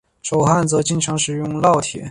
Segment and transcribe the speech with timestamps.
[0.23, 2.09] 手焊则经常使用烙铁。